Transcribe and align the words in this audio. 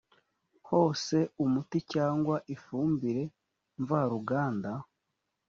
hose 0.69 1.17
umuti 1.43 1.77
cyangwa 1.93 2.35
ifumbire 2.55 3.23
mvaruganda 3.81 4.71